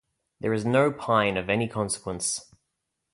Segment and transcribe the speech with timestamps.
[0.39, 2.51] There is no Pine of any consequence.